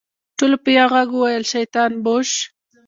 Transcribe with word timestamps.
ټولو 0.37 0.55
په 0.63 0.69
يوه 0.79 0.99
ږغ 1.05 1.09
وويل 1.17 1.43
شيطان 1.53 1.91
بوش. 2.05 2.29